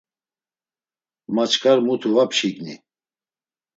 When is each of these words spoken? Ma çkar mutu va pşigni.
Ma 1.33 1.43
çkar 1.51 1.77
mutu 1.85 2.09
va 2.15 2.23
pşigni. 2.31 2.75